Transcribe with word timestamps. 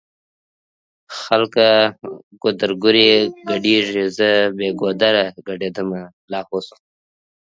خلکه 1.19 1.67
ګودرګوري 2.41 3.09
ګډيږی 3.49 4.03
زه 4.17 4.29
بې 4.57 4.69
ګودره 4.79 5.25
ګډيدمه 5.47 6.01
لا 6.31 6.39
هو 6.47 6.57
شومه 6.65 6.83